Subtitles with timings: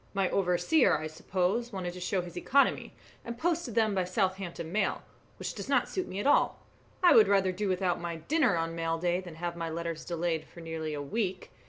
[0.15, 2.91] "My overseer, I suppose, wanted to show his economy,
[3.23, 5.03] and posted them by the Southampton mail,
[5.37, 6.57] which does not suit me at all.
[7.03, 10.45] I would rather do without my dinner on mail day than have my letters delayed
[10.45, 11.51] for nearly a week.